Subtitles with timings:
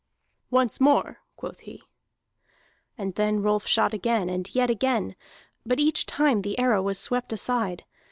[0.49, 1.83] "Once more!" quoth he.
[2.97, 5.15] And then Rolf shot again, and yet again,
[5.63, 7.85] but each time the arrow was swept aside.